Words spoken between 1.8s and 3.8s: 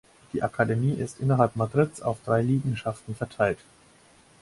auf drei Liegenschaften verteilt.